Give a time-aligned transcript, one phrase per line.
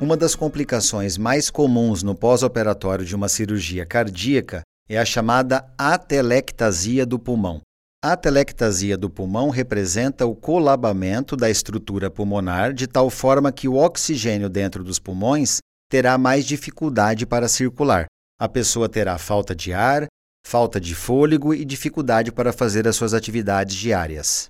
[0.00, 7.04] Uma das complicações mais comuns no pós-operatório de uma cirurgia cardíaca é a chamada atelectasia
[7.04, 7.60] do pulmão.
[8.04, 13.74] A atelectasia do pulmão representa o colabamento da estrutura pulmonar de tal forma que o
[13.74, 15.58] oxigênio dentro dos pulmões
[15.90, 18.06] terá mais dificuldade para circular.
[18.40, 20.06] A pessoa terá falta de ar,
[20.46, 24.48] falta de fôlego e dificuldade para fazer as suas atividades diárias.